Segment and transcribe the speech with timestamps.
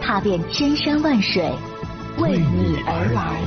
[0.00, 1.42] 踏遍千山万水，
[2.18, 3.42] 为你而来。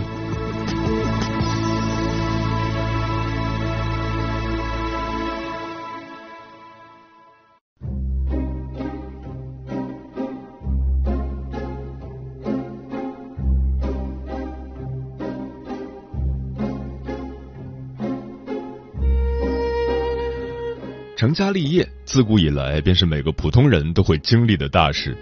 [21.18, 25.16] 成家立业，自古以来便是每个普通人都会经历的大事。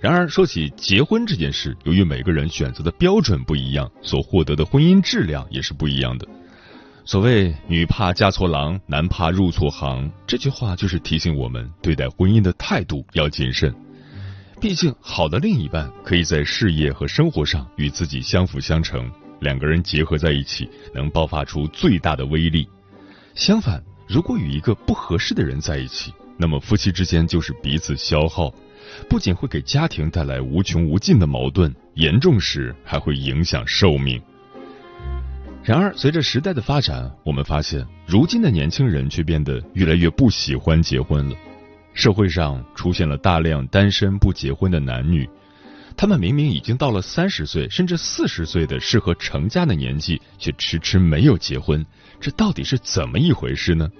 [0.00, 6.28] 然而，说起结婚这件事，由于每个人选择的标准不一样，所获得的婚姻质量也是不一样的。
[7.04, 13.74] 所谓“女怕嫁错郎，男怕入错行”，这句话就是提醒我们对待婚姻的态度要谨慎。
[14.60, 22.68] 毕竟，好的另一半可以在事业和生活上与自己相辅相成，两个人结合在一起，能爆发出最大的威力。
[23.34, 28.52] 相反，如果与一个不合适的人在一起，那么夫妻之间就是彼此消耗，
[29.08, 34.20] 不仅会给家庭带来无穷无尽的矛盾，严重时还会影响寿命。
[35.62, 41.36] 然而，随着时代的发展，我们发现，如今的年轻人却变得越来越不喜欢结婚了。
[41.92, 45.28] 社会上出现了大量单身不结婚的男女，
[45.96, 51.84] 他们明明已经到了三十岁甚至四十岁的适合成家的年纪，却迟迟没有结婚。
[52.20, 53.90] 这到底是怎么一回事呢？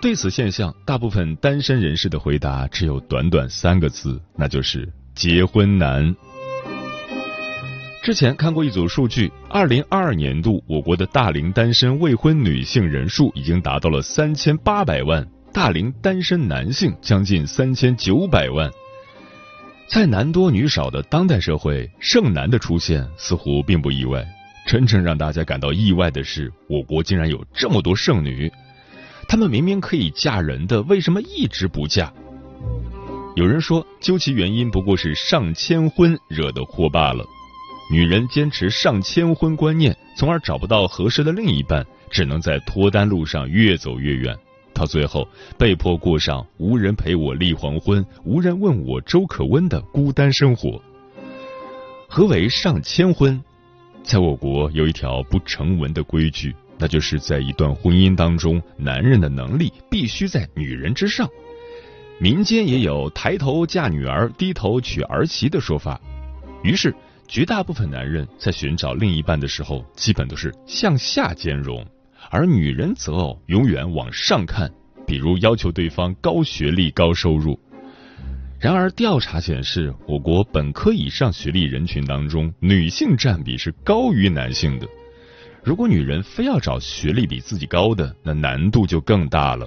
[0.00, 6.14] 对此现象，大部分单身人士的回答只有短短三个字，那就是“结婚难”。
[8.04, 18.70] 之前看过一组数据，二零二二年度我国的大龄单身未婚女性人数已经达到了三千八百万，大龄单身男性将近三千九百万。
[19.88, 24.24] 在男多女少的当代社会，剩男的出现似乎并不意外。
[24.68, 28.52] 真正让大家感到意外的是，我国竟然有这么多剩女。
[29.28, 32.12] 她们明明可以嫁人的，为什么一直不嫁？
[33.34, 37.24] 有人说，究其原因，不过是上千婚惹的祸罢了。
[37.90, 44.34] 女人坚持上千婚观念，从而找不到合适的另一半，只能在脱单路上越走越远，
[44.72, 45.28] 到最后
[45.58, 50.80] 被迫过上无人陪我立黄昏，无人问我粥可温的孤单生活。
[52.08, 53.40] 何为上千婚？
[54.02, 61.28] 在我国有一条不成文的规矩，那就是在一段婚姻当中，男人的能力必须在女人之上。
[62.18, 66.00] 民间也有“抬头嫁女儿，低头娶儿媳”的说法。
[66.62, 66.94] 于是，
[67.28, 71.86] 绝大部分男人在寻找另一半的时候，基本都是向下兼容，
[72.30, 74.70] 而女人择偶永远往上看，
[75.06, 77.58] 比如要求对方高学历、高收入。
[78.58, 84.88] 然而，调查显示，我国本科以上学历人群当中，女性占比是高于男性的。
[85.66, 89.66] 如果女人非要找学历比自己高的，那难度就更大了。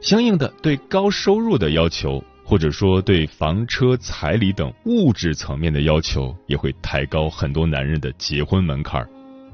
[0.00, 9.06] 相应的，对高收入的要求，或者说对房车、彩礼等物质层面的要求，也会抬高很多男人的结婚门槛。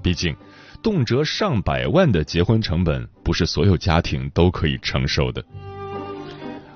[0.04, 0.36] 毕竟，
[0.84, 5.44] 动辄上百万的结婚成本，不是所有家庭都可以承受的。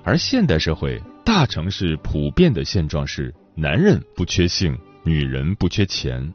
[0.02, 6.34] 而现代社会，大城市普遍的现状是：男人不缺性，女人不缺钱。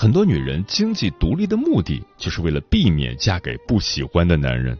[0.00, 4.78] 很多女人经济独立的目的，就是为了避免嫁给不喜欢的男人。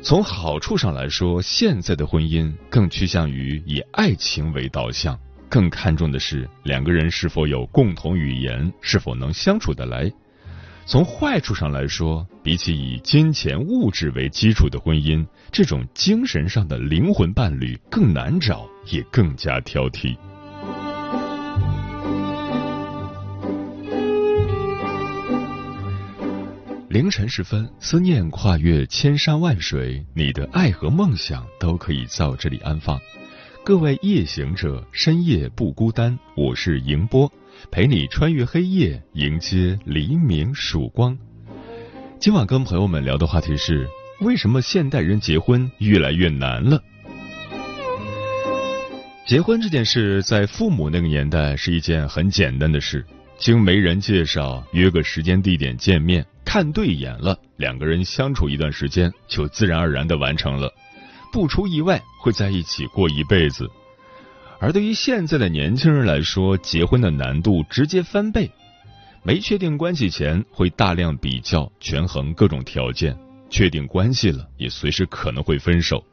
[0.00, 10.08] 从好处上来说，现在的婚姻更趋向于以爱情为导向，更看重的是两个人是否有共同语言，是否能相处得来。
[10.86, 20.16] 从坏处上来说，比起以金钱物质为基础的婚姻，这种精神上的灵魂伴侣更难找，也更加挑剔。
[26.92, 33.00] 凌晨时分，思念跨越千山万水，你的爱和梦想都可以在这里安放。
[33.64, 37.32] 各位夜行者，深夜不孤单，我是迎波。
[37.70, 41.16] 陪你穿越黑夜，迎接黎明曙光。
[42.20, 43.88] 今晚跟朋友们聊的话题是：
[44.20, 46.78] 为什么现代人结婚越来越难了？
[49.26, 53.02] 结婚这件事，在父母那个年代是一件很简单的事，
[53.38, 60.72] 经媒人介绍，约个时间地点见面，看对眼了，两个人相处一段时间，就自然而然的完成了，
[61.32, 63.70] 不出意外会在一起过一辈子。
[64.60, 68.50] 而对于现在的年轻人来说，结婚的难度直接翻倍。
[69.24, 73.14] 没确定关系前，会大量比较、权衡各种条件；
[73.48, 76.04] 确定关系了，也随时可能会分手。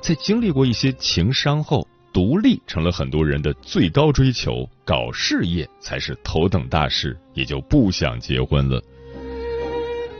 [0.00, 8.82] 在经历过一些情伤后，独立成了很多人的最高追求，搞事业才是头等大事，也就不想结婚了。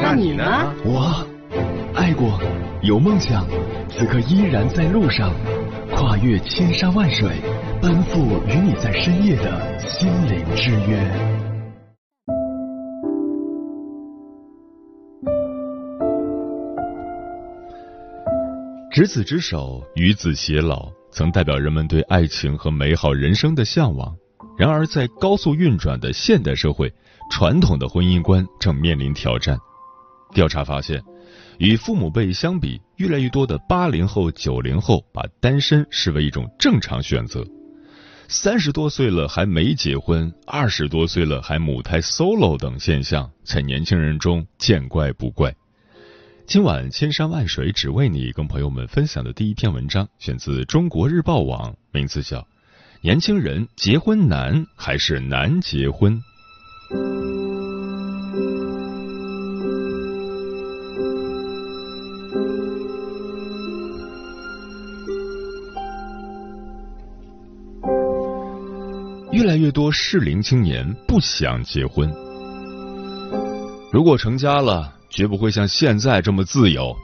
[0.00, 0.44] 那你呢？
[0.84, 1.26] 我。
[1.94, 2.40] 爱过，
[2.82, 3.44] 有梦想，
[3.90, 5.32] 此刻依然在路上，
[5.90, 7.28] 跨越千山万水，
[7.82, 10.98] 奔赴与你在深夜的心灵之约。
[18.92, 24.16] 执子之手，与子偕老，曾代表人们对爱情和美好人生的向往。
[24.56, 26.92] 然而，在高速运转的现代社会，
[27.30, 29.58] 传统的婚姻观正面临挑战。
[30.38, 31.02] 调查发现。
[31.58, 37.44] 与父母辈相比，越来越多的八零后、九零后把单身视为一种正常选择。
[38.28, 45.52] 三十多岁了还没结婚，二十多岁了还母胎 solo 等现象，在年轻人中见怪不怪。
[46.46, 52.38] 今晚千山万水只为你，跟朋友们分享的第一篇文章，选自中国日报网，名字叫
[53.00, 56.22] 《年轻人结婚难还是难结婚》。
[69.58, 72.08] 越多适龄青年不想结婚。
[73.92, 76.96] 如果成家了，绝不会像现在这么自由。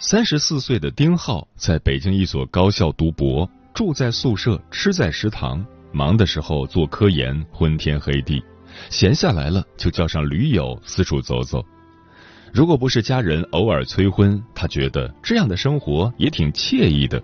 [0.00, 8.40] 三十四岁的丁浩在北京一所高校读博，住在宿舍，吃在食堂，忙的时候做科研，昏天黑地；
[8.90, 11.64] 闲下来了，就叫上驴友四处走走。
[12.52, 17.22] 如果不是家人偶尔催婚，他觉得这样的生活也挺惬意的。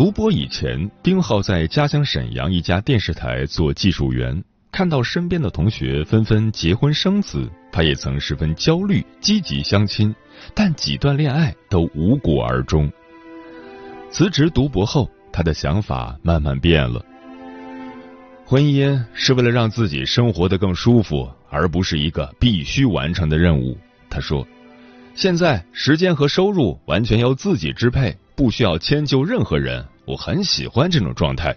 [0.00, 4.42] 读博以前，丁浩在家乡沈阳一家电视台做技术员。
[4.72, 10.14] 看到身边的同学纷纷结婚生子，他也曾十分焦虑，积极相亲，
[10.54, 12.90] 但几段恋爱都无果而终。
[14.10, 17.04] 辞职读博后，他的想法慢慢变了。
[18.46, 23.76] 婚姻是为了让自己生活的更舒服，而不是一个必须完成的任务。
[24.08, 24.48] 他说
[25.14, 31.54] ：“现在时间和收入完全由自己支配。”不需要迁就任何人，我很喜欢这种状态。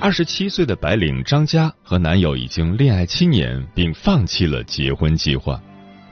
[0.00, 5.60] 二十七岁的白领张佳和男友已经恋爱七年，并放弃了结婚计划。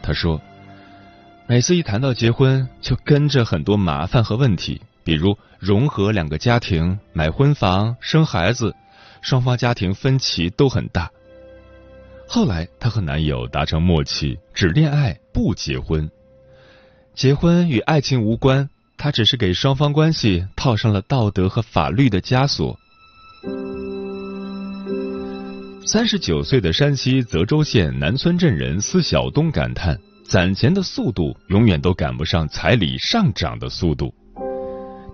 [0.03, 0.39] 她说
[1.49, 8.77] ：“每次一谈到结婚，就跟着很多麻烦和问题，比如融合两个家庭、买婚房、生孩子，
[9.23, 11.11] 双方家庭分歧都很大。”
[12.29, 16.07] 后来，她和男友达成默契，只恋爱不结婚。
[17.17, 18.69] 结婚与爱情无关，
[18.99, 22.79] 他只是给双方关系套上了道德和法律的枷锁。
[25.87, 34.15] 三十九岁的山西泽州县南村镇人司晓东感叹：攒钱的速度永远都赶不上彩礼上涨的速度。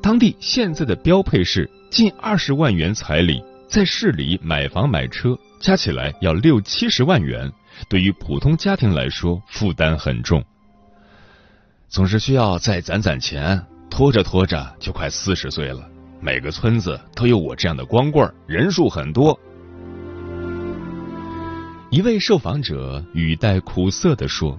[0.03, 7.49] 当地现在的标配是近二十万元彩礼，在市里买房买车加起来要六七十万元，
[7.89, 10.45] 对于普通家庭来说负担很重。
[11.93, 15.87] 总是需要再攒攒钱，拖着拖着就快四十岁了。
[16.23, 19.39] 每个村子都有我这样的光棍，人数很多。
[21.91, 24.59] 一位受访者语带苦涩的说：“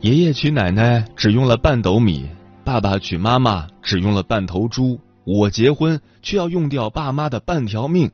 [0.00, 2.30] 爷爷娶奶奶只用了半斗米，
[2.62, 8.08] 爸爸娶妈妈只用了半头猪，我结婚却要用掉爸妈的半条命。”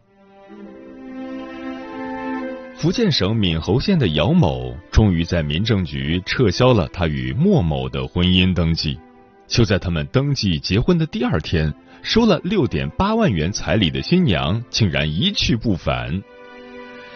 [2.75, 8.99] 福建省闽侯县的姚某终于在民政局撤销了他与莫某的婚姻登记。
[9.47, 16.23] 就在他们登记结婚的第二天，收了六点八万元彩礼的新娘竟然一去不返。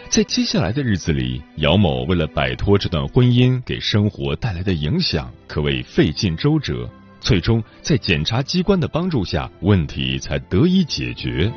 [0.09, 6.89] 在接下来的日子里，姚某为了摆脱这段婚姻给生活带来的影响，可谓费尽周折。
[7.19, 11.51] 最终在检察机关的帮助下，问题才得以解决。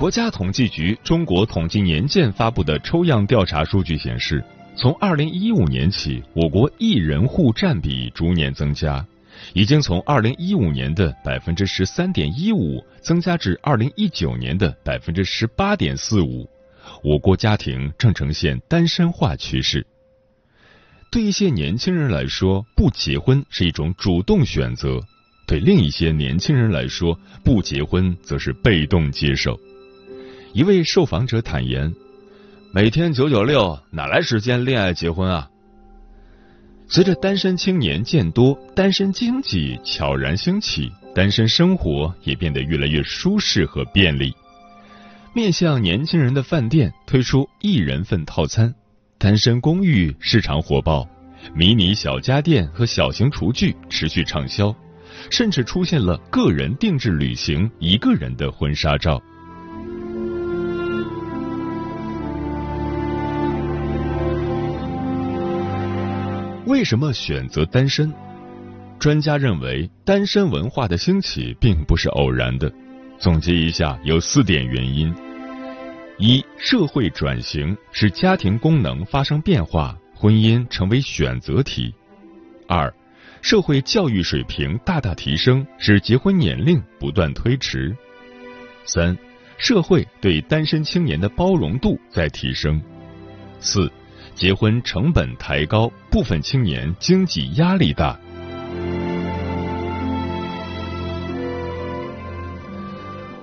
[0.00, 4.42] 国家统计局中国统计年鉴发布的抽样调查数据显示，
[4.74, 9.06] 从二零一五年起，我国一人户占比逐年增加，
[9.52, 16.48] 已经从二零一五年的百分之十三点一五增加至二零一九年的百分之十八点四五。
[17.04, 19.86] 我国家庭正呈现单身化趋势。
[21.12, 24.98] 对一些年轻人来说，不结婚是一种主动选择；
[25.46, 29.60] 对另一些年轻人来说，不结婚则是被动接受。
[30.52, 31.94] 一位受访者坦言
[32.74, 35.48] ：“每天九九六，哪来时间恋爱结婚啊？”
[36.88, 44.34] 随着单身青年渐多，单身经济悄然兴起，单身生活也变得越来越舒适和便利。
[45.32, 48.74] 面向年轻人的饭店推出一人份套餐，
[49.18, 51.08] 单身公寓市场火爆，
[51.54, 54.74] 迷你小家电和小型厨具持续畅销，
[55.30, 59.22] 甚至出现了个人定制旅行、一个人的婚纱照。
[66.80, 68.10] 为什么选择单身？
[68.98, 72.72] 专家认为，单身文化的兴起并不是偶然的。
[73.18, 75.14] 总结一下，有四点原因：
[76.16, 81.92] 一、社会转型使家庭功能发生变化，婚姻成为选择题；
[82.66, 82.90] 二、
[83.42, 87.94] 社会教育水平大大提升，使结婚年龄不断推迟；
[88.86, 89.14] 三、
[89.58, 92.80] 社会对单身青年的包容度在提升；
[93.60, 93.92] 四。
[94.34, 98.18] 结婚成本抬高，部分青年经济压力大。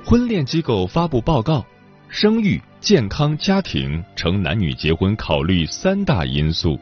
[0.03, 1.65] 婚恋机构发布报告，
[2.07, 6.79] 生育、健康、家庭成男女结婚考虑三大因素。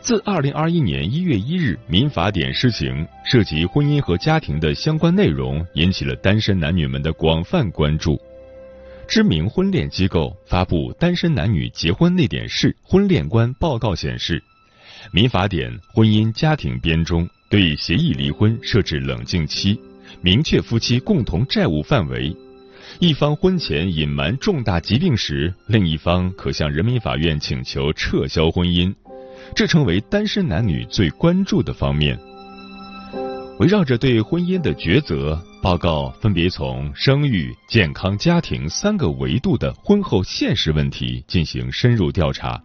[0.00, 8.20] 自二零二一年一月一日民法典施行，涉及婚姻和家庭的相关内容引起了单身男女们的广泛关注。
[9.08, 14.42] 知名婚恋机构发布《单身男女结婚那点事》婚恋观报告显示，
[15.12, 19.78] 民法典婚姻家庭编中对协议离婚设置冷静期，
[20.22, 22.34] 明确夫妻共同债务范围。
[23.00, 28.94] 一方婚前隐瞒重大疾病时，另一方可向人民法院请求撤销婚姻，
[29.54, 32.18] 这成为单身男女最关注的方面。
[33.58, 35.42] 围绕着对婚姻的抉择。
[35.62, 42.60] 报告分别从生育、健康、家庭三个维度的婚后现实问题进行深入调查，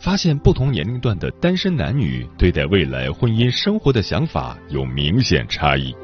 [0.00, 5.94] 发现不同年龄段的单身男女对待未来婚姻生活的想法有明显差异。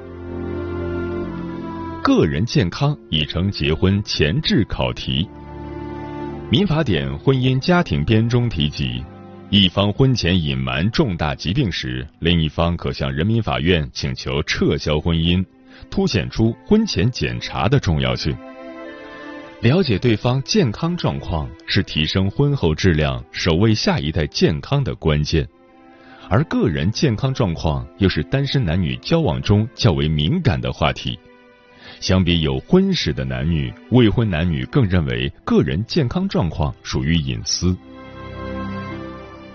[2.01, 5.29] 个人健康已成结婚前置考题。
[6.49, 9.05] 民法典婚姻家庭编中提及，
[9.51, 15.45] 一方婚前隐瞒重大疾病时，另一方可向人民法院请求撤销婚姻。
[15.89, 18.37] 凸显出婚前检查的重要性。
[19.61, 25.47] 了解对方健康状况是提升婚后质量、守卫下一代健康的关键，
[26.29, 31.19] 而个人健康状况又是单身男女交往中较为敏感的话题。
[32.01, 37.77] 相比有婚史的男女，未婚男女更认为个人健康状况属于隐私。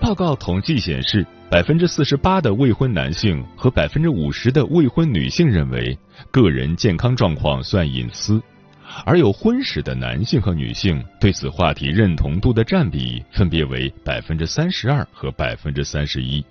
[0.00, 1.26] 报告统计显示。
[1.48, 5.96] 百分之四十八的未婚男性和百分之五十的未婚女性认为
[6.32, 8.42] 个人健康状况算隐私，
[9.04, 16.44] 而有婚史的男性和女性对此话题认同度的占比分别为百分之三十二和百分之三十一。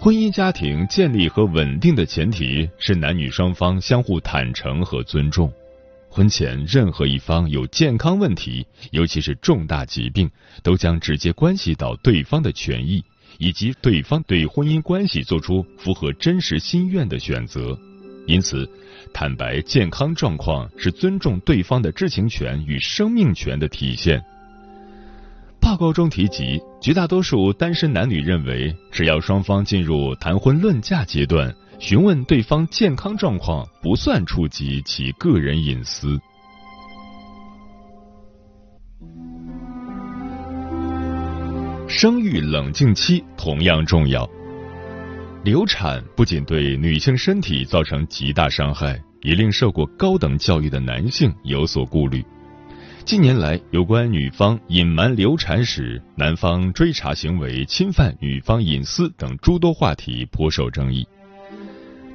[0.00, 5.52] 婚姻家庭建立和稳定的前提是男女双方相互坦诚和尊重。
[6.08, 10.28] 婚前任何一方有健康问题，尤其是重大疾病，
[10.64, 13.04] 都将直接关系到对方的权益。
[13.40, 17.76] 以及对方对婚姻关系做出符合真实心愿的选择，
[18.26, 18.68] 因此，
[19.14, 24.22] 坦白健康状况是尊重对方的知情权与生命权的体现。
[25.58, 36.20] 报告中提及，绝大多数单身男女认为，只要双方进入谈婚论嫁阶段，询问对方健康状况不算触及其个人隐私。
[41.92, 44.24] 生育冷静期同样重要。
[45.42, 52.24] 流产不仅对女性身体造成极大伤害，也令受过高等教育的男性有所顾虑。
[53.04, 61.04] 近年来，有关女方隐瞒流产史、男方追查行为侵犯女方隐私等诸多话题颇受争议。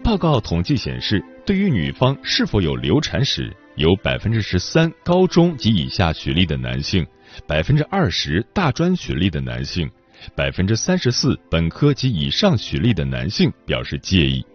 [0.06, 7.04] 报告统计显示，对于女方是否有流产史，有百分之十三高中及以下学历的男性。
[7.48, 9.90] 百分之二十大专学历的男性，
[10.36, 14.46] 百分之三十四本科及以上学历的男性表示介意。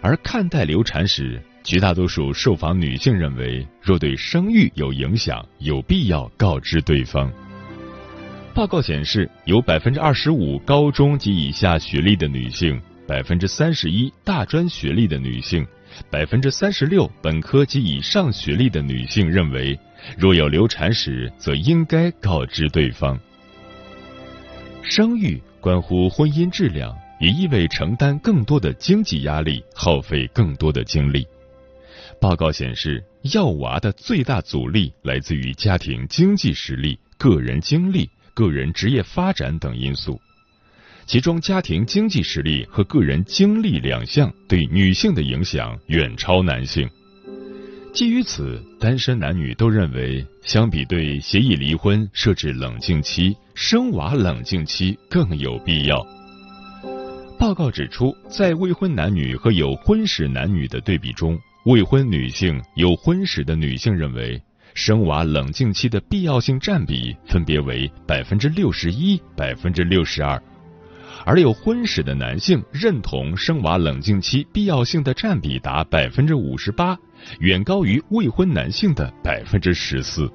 [0.00, 7.30] 而看待流产时，绝大多数受访女性认为，若对生育有影响，有必要告知对方。
[8.54, 15.66] 报告显示，有百分之二十五高中及以下学历的女性，百分之三十一大专学历的女性，
[16.10, 19.80] 百分之三十六本科及以上学历的女性认为，
[20.18, 23.18] 若有流产史，则应该告知对方。
[24.82, 31.26] 生育关乎婚姻质量，也意味承担更多的经济压力，耗费更多的精力。
[32.20, 40.20] 报告显示，要娃的最大阻力来自于家庭经济实力、个人经历、个人职业发展等因素。
[41.08, 46.86] 其中，家庭经济实力和个人经历两项对女性的影响远超男性。
[47.94, 56.06] 基于此，单身男女都认为，相比对协议离婚设置冷静期，生娃冷静期更有必要。
[57.38, 64.38] 报告指出，在未婚男女和有婚史男女的对比中，未婚女性、有婚史的女性认为，
[64.74, 70.40] 生娃冷静期的必要性占比分别为百分之六十一、百分之六十二，
[71.28, 76.98] 而有婚史的男性认同生娃冷静期必要性的占比达百分之五十八，
[77.40, 80.26] 远高于未婚男性的百分之十四。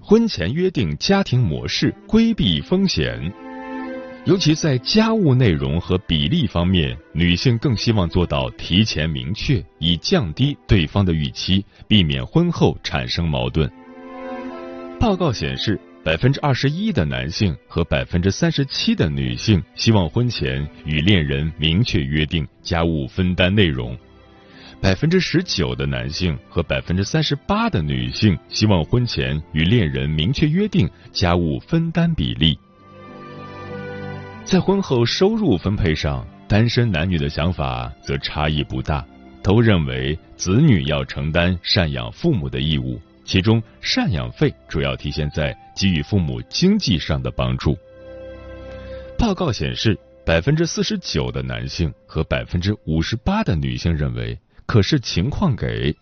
[0.00, 3.30] 婚前约定家庭模式，规避风险。
[4.24, 13.70] 尤其在家务内容和比例方面，女性更希望做到提前明确，以降低对方的预期，避免婚后产生矛盾。
[15.00, 23.96] 报告显示，百分之二十一的男性和百分之三十七的女性希望婚前与恋人明确约定家务分担内容；
[24.78, 32.58] 百分之十九的男性和百分之三十八的女性希望婚前与恋人明确约定家务分担比例。
[34.44, 39.02] 在婚后收入分配上，单身男女的想法则差异不大，
[39.42, 47.78] 都认为子女要承担赡养父母的义务，其中赡养费主要体现在给予父母经济上的帮助。
[49.16, 55.94] 报告显示，百分之四十九的男性和百分之五十八的女性认为可视情况给，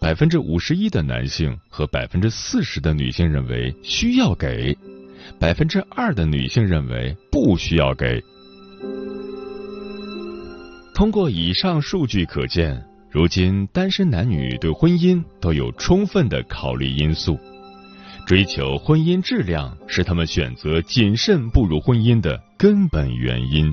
[0.00, 4.76] 百分之五十一的男性和百分之四十的女性认为需要给。
[5.38, 8.20] 百分之二的女性认为不需要给。
[10.92, 17.38] 通过以上数据可见，如今单身男女对婚姻都有充分的考虑因素，
[18.26, 23.72] 追求婚姻质量是他们选择谨慎步入婚姻的根本原因。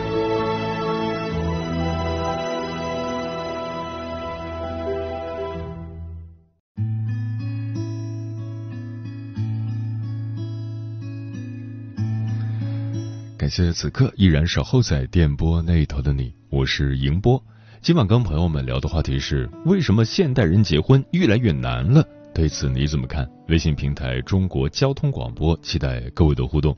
[13.51, 17.43] 谢此刻依然守候在电波那头的你，我是迎波。
[17.81, 22.01] 今晚跟朋友们聊的话题是：为什么现代人结婚越来越难了？
[22.33, 23.29] 对此你怎么看？
[23.49, 26.73] 微信平台中国交通广播，期待各位的互动。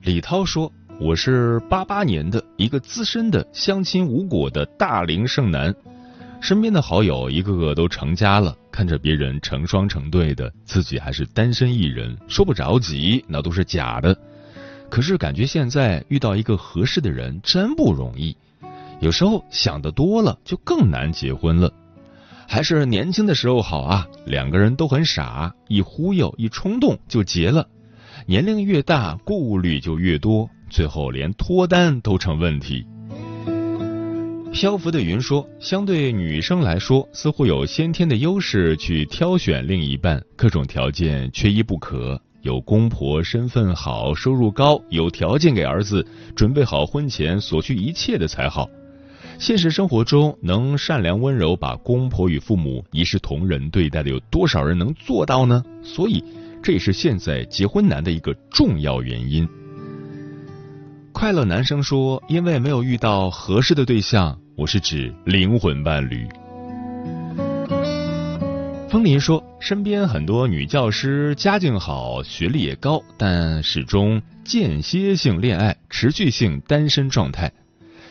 [0.00, 5.74] 李涛说：“我是八八年的一个资深的相亲无果的大龄剩男，
[6.40, 14.16] 身边的好友一个个都成家了，看着别人成双成对的，自己还是单身一人，说不着急，那都是假的。”
[14.90, 18.36] 可是感觉现在遇到一个合适的人真不容易，
[19.00, 21.72] 有时候想的多了就更难结婚了。
[22.48, 27.68] 还是年轻的时候好啊，两个人都很傻，一忽悠一冲动就结了。
[28.26, 32.84] 年龄越大，顾虑就越多，最后连脱单都成问题。
[34.52, 42.20] 漂浮的云说，相对女生来说，似乎有先天的优势去挑选另一半，各种条件缺一不可。
[42.42, 48.68] 有公婆身份好、收入高、有条件给儿子准备好婚前所需一切的才好。
[49.38, 55.62] 现实生活中，能善良温柔把公婆与父母一视同仁对待的有多少人能做到呢？
[55.82, 56.22] 所以，
[56.62, 59.48] 这也是现在结婚难的一个重要原因。
[61.12, 66.26] 快乐男生说：“因为没有遇到合适的对象，我是指灵魂伴侣。”
[68.90, 77.52] 风林说：“身边很多女教师家境好，学历也高，但始终间歇性恋爱，持续性单身状态。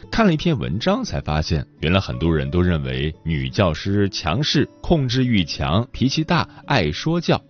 [0.10, 7.42] 看了一篇文章，才发现原来很多人都认为女教师强势、控制欲强、脾气大、爱说教。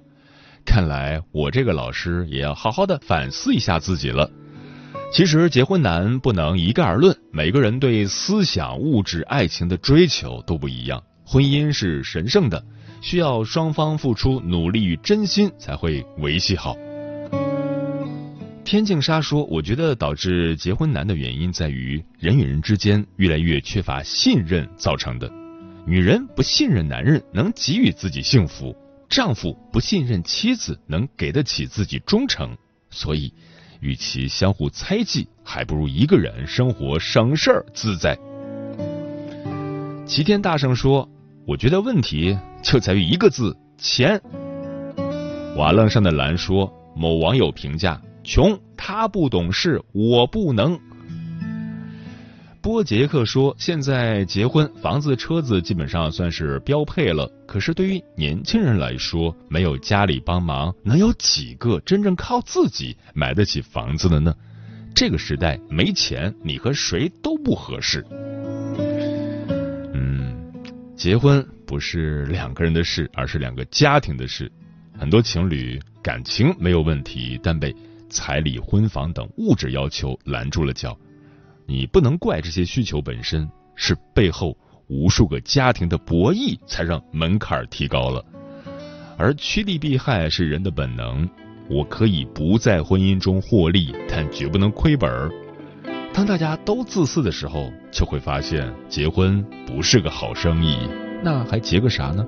[0.65, 4.31] 看来我这个老师也要好好的反思一下自己了。
[5.13, 11.03] 其实结婚难不能一概而论，每个人对思想、物质、爱情的追求都不一样。
[11.23, 12.65] 婚姻是神圣的。”
[13.01, 16.75] 需要双方付出努力与真心才会维系好。
[18.65, 25.31] 天净沙说：“我觉得导致结婚难的原因在于人与人之间越来越缺乏信任造成的。
[25.87, 28.75] 女人不信任男人能给予自己幸福，
[29.09, 32.55] 丈夫不信任妻子能给得起自己忠诚。
[32.91, 33.33] 所以，
[33.79, 38.15] 与其相互猜忌，还不如一个人生活省事儿自在。”
[40.05, 41.09] 齐天大圣说
[41.47, 44.21] ：“我觉得问题。”就在于一个字钱。
[45.55, 50.79] 瓦楞上的蓝说：“某网友评价穷，他不懂事，我不能。”
[52.61, 57.25] 波杰克说：“现在结婚，房子、车子基本上算是标配了。
[57.47, 64.35] 可是对于年轻人来说，没有家里帮忙，能有几个真正靠自己买得起房子的呢？
[64.93, 68.05] 这个时代没钱，你和谁都不合适。”
[69.93, 70.35] 嗯，
[70.97, 71.45] 结婚。
[71.69, 74.51] 不是两个人的事，而是两个家庭的事。
[74.97, 77.75] 很多情侣感情没有问题，但被
[78.09, 80.97] 彩礼、婚房等物质要求拦住了脚。
[81.67, 88.25] 你不能怪这些需求本身，是背后无数个家庭的博弈才让门槛提高了。
[89.15, 91.29] 而趋利避害是人的本能。
[91.69, 95.29] 我可以不在婚姻中获利，但绝不能亏本儿。
[96.11, 100.79] 当大家都自私的时候，就会发现结婚不是个好生意。
[101.21, 102.25] 那还结个啥呢？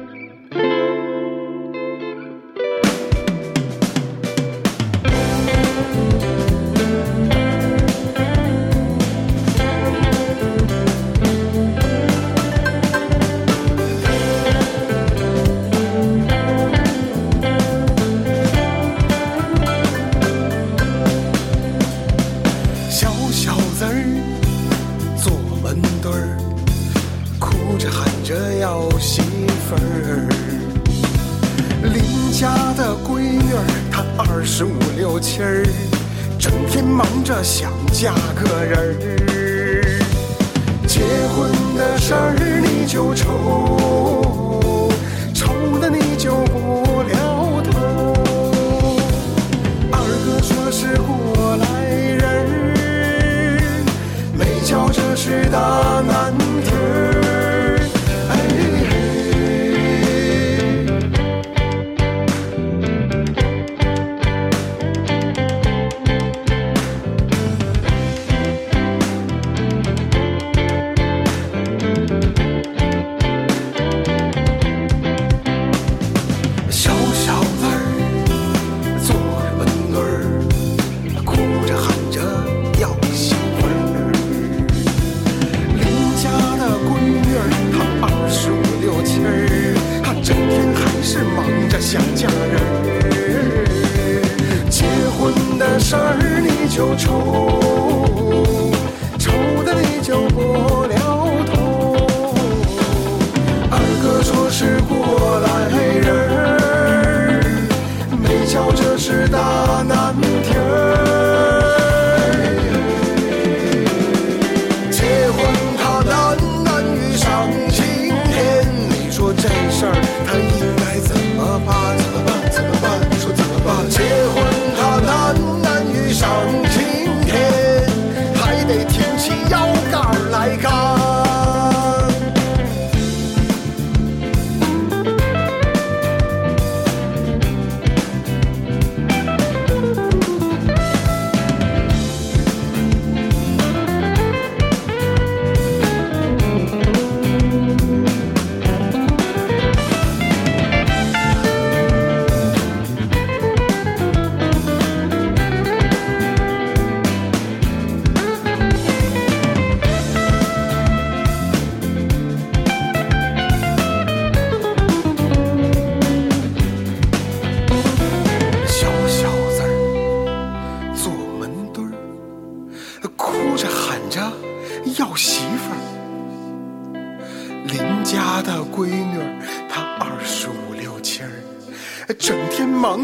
[38.02, 38.31] Tiens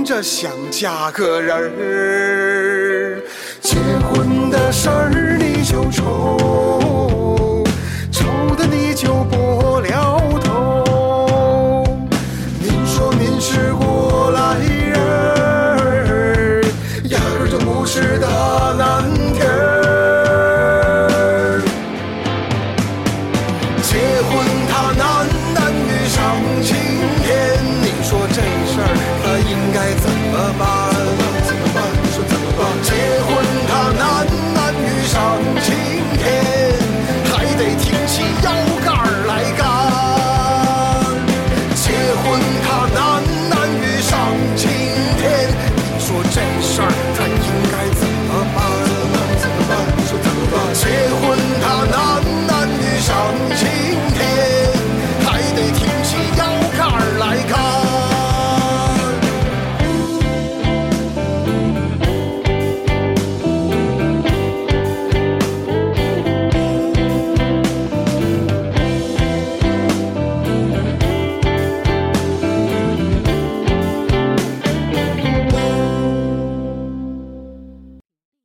[0.08, 3.22] 着想嫁个人儿。
[3.60, 6.87] 结婚的事儿你就愁
[30.48, 30.87] above.